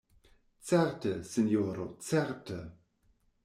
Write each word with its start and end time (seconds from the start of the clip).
Certe, 0.69 1.11
sinjoro, 1.33 1.85
certe! 1.99 2.59